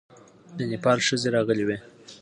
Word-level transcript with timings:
د 0.57 0.59
نېپال 0.71 0.97
ښځې 1.07 1.29
راغلې 1.35 1.63
وې. 1.67 1.77